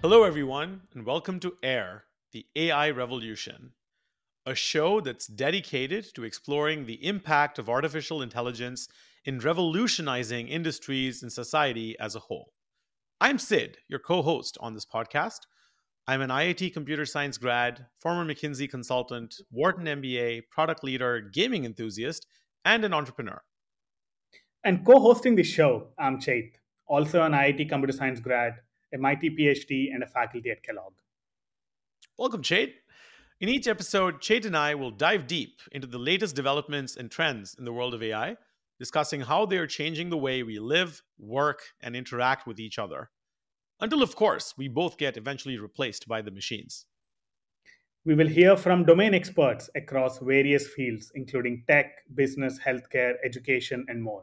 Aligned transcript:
Hello, 0.00 0.22
everyone, 0.22 0.82
and 0.94 1.04
welcome 1.04 1.40
to 1.40 1.56
AIR, 1.60 2.04
the 2.32 2.46
AI 2.54 2.88
Revolution, 2.90 3.72
a 4.46 4.54
show 4.54 5.00
that's 5.00 5.26
dedicated 5.26 6.14
to 6.14 6.22
exploring 6.22 6.86
the 6.86 7.04
impact 7.04 7.58
of 7.58 7.68
artificial 7.68 8.22
intelligence 8.22 8.86
in 9.24 9.40
revolutionizing 9.40 10.46
industries 10.46 11.20
and 11.24 11.32
society 11.32 11.98
as 11.98 12.14
a 12.14 12.20
whole. 12.20 12.52
I'm 13.20 13.40
Sid, 13.40 13.78
your 13.88 13.98
co 13.98 14.22
host 14.22 14.56
on 14.60 14.74
this 14.74 14.86
podcast. 14.86 15.40
I'm 16.06 16.20
an 16.20 16.30
IIT 16.30 16.72
computer 16.74 17.04
science 17.04 17.36
grad, 17.36 17.86
former 18.00 18.24
McKinsey 18.24 18.70
consultant, 18.70 19.34
Wharton 19.50 19.86
MBA, 19.86 20.42
product 20.48 20.84
leader, 20.84 21.20
gaming 21.20 21.64
enthusiast, 21.64 22.24
and 22.64 22.84
an 22.84 22.94
entrepreneur. 22.94 23.42
And 24.62 24.86
co 24.86 25.00
hosting 25.00 25.34
the 25.34 25.42
show, 25.42 25.88
I'm 25.98 26.20
Chait, 26.20 26.52
also 26.86 27.24
an 27.24 27.32
IIT 27.32 27.68
computer 27.68 27.92
science 27.92 28.20
grad, 28.20 28.60
MIT 28.92 29.36
PhD, 29.36 29.92
and 29.92 30.02
a 30.02 30.06
faculty 30.06 30.50
at 30.50 30.62
Kellogg. 30.62 30.94
Welcome, 32.18 32.42
Chait. 32.42 32.72
In 33.40 33.48
each 33.48 33.68
episode, 33.68 34.20
Chait 34.20 34.44
and 34.44 34.56
I 34.56 34.74
will 34.74 34.90
dive 34.90 35.26
deep 35.26 35.60
into 35.70 35.86
the 35.86 35.98
latest 35.98 36.34
developments 36.34 36.96
and 36.96 37.10
trends 37.10 37.54
in 37.56 37.64
the 37.64 37.72
world 37.72 37.94
of 37.94 38.02
AI, 38.02 38.36
discussing 38.78 39.20
how 39.20 39.46
they 39.46 39.58
are 39.58 39.66
changing 39.66 40.10
the 40.10 40.16
way 40.16 40.42
we 40.42 40.58
live, 40.58 41.02
work, 41.18 41.60
and 41.80 41.94
interact 41.94 42.46
with 42.46 42.58
each 42.58 42.78
other. 42.78 43.10
Until, 43.80 44.02
of 44.02 44.16
course, 44.16 44.54
we 44.56 44.66
both 44.66 44.98
get 44.98 45.16
eventually 45.16 45.58
replaced 45.58 46.08
by 46.08 46.20
the 46.20 46.32
machines. 46.32 46.86
We 48.04 48.14
will 48.14 48.26
hear 48.26 48.56
from 48.56 48.84
domain 48.84 49.14
experts 49.14 49.68
across 49.76 50.18
various 50.18 50.66
fields, 50.66 51.12
including 51.14 51.64
tech, 51.68 51.92
business, 52.14 52.58
healthcare, 52.58 53.14
education, 53.24 53.84
and 53.88 54.02
more, 54.02 54.22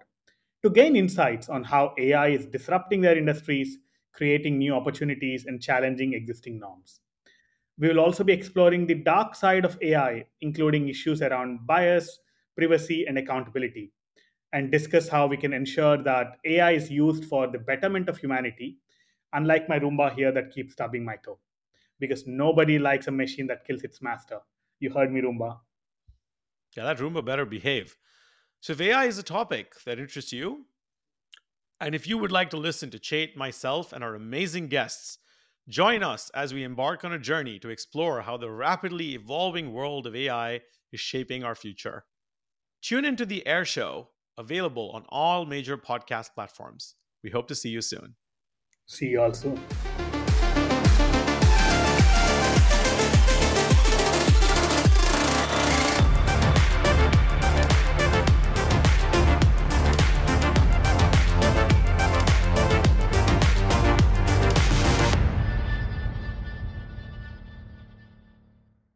to 0.64 0.70
gain 0.70 0.96
insights 0.96 1.48
on 1.48 1.64
how 1.64 1.94
AI 1.98 2.30
is 2.30 2.46
disrupting 2.48 3.02
their 3.02 3.18
industries, 3.18 3.78
creating 4.16 4.58
new 4.58 4.74
opportunities, 4.74 5.46
and 5.46 5.62
challenging 5.62 6.14
existing 6.14 6.60
norms. 6.60 7.02
We 7.78 7.90
will 7.90 8.00
also 8.00 8.24
be 8.24 8.34
exploring 8.34 8.88
the 8.88 8.96
dark 8.96 9.36
side 9.36 9.66
of 9.66 9.78
AI, 9.82 10.26
including 10.42 10.88
issues 10.88 11.22
around 11.22 11.68
bias, 11.68 12.20
privacy, 12.56 13.06
and 13.06 13.18
accountability, 13.18 13.92
and 14.54 14.72
discuss 14.72 15.10
how 15.10 15.28
we 15.28 15.36
can 15.36 15.52
ensure 15.52 16.02
that 16.04 16.38
AI 16.46 16.72
is 16.72 16.90
used 16.90 17.26
for 17.26 17.48
the 17.48 17.60
betterment 17.60 18.08
of 18.08 18.18
humanity, 18.18 18.78
unlike 19.34 19.68
my 19.68 19.78
Roomba 19.78 20.16
here 20.16 20.32
that 20.32 20.52
keeps 20.54 20.74
stubbing 20.74 21.04
my 21.04 21.18
toe. 21.18 21.38
Because 22.00 22.26
nobody 22.26 22.80
likes 22.80 23.08
a 23.08 23.12
machine 23.12 23.48
that 23.48 23.66
kills 23.66 23.84
its 23.84 24.02
master. 24.02 24.40
You 24.80 24.92
heard 24.92 25.12
me, 25.12 25.22
Roomba. 25.22 25.60
Yeah, 26.78 26.84
that 26.86 26.98
Roomba 26.98 27.24
better 27.24 27.46
behave. 27.46 27.98
So, 28.62 28.74
if 28.74 28.82
AI 28.82 29.06
is 29.06 29.18
a 29.18 29.24
topic 29.24 29.74
that 29.86 30.00
interests 30.00 30.34
you, 30.34 30.66
and 31.86 31.94
if 31.94 32.08
you 32.08 32.18
would 32.18 32.32
like 32.32 32.50
to 32.50 32.58
listen 32.58 32.90
to 32.90 32.98
Chait, 32.98 33.36
myself, 33.36 33.94
and 33.94 34.04
our 34.04 34.16
amazing 34.16 34.70
guests, 34.70 35.20
join 35.70 36.02
us 36.02 36.32
as 36.34 36.52
we 36.52 36.64
embark 36.64 37.06
on 37.06 37.14
a 37.14 37.20
journey 37.20 37.60
to 37.60 37.70
explore 37.70 38.22
how 38.22 38.38
the 38.38 38.50
rapidly 38.50 39.14
evolving 39.14 39.72
world 39.72 40.08
of 40.08 40.16
AI 40.16 40.62
is 40.92 41.00
shaping 41.00 41.44
our 41.44 41.54
future. 41.54 42.06
Tune 42.82 43.06
into 43.06 43.24
the 43.24 43.46
Air 43.46 43.66
Show, 43.66 44.10
available 44.36 44.90
on 44.96 45.06
all 45.10 45.46
major 45.46 45.78
podcast 45.78 46.34
platforms. 46.34 46.96
We 47.24 47.30
hope 47.30 47.48
to 47.50 47.56
see 47.56 47.70
you 47.70 47.82
soon. 47.82 48.16
See 48.88 49.10
you 49.10 49.22
all 49.22 49.34
soon. 49.36 49.60